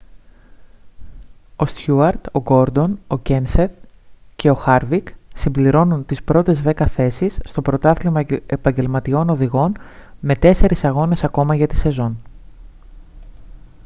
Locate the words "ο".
1.55-1.65, 2.31-2.39, 3.07-3.17, 4.49-4.53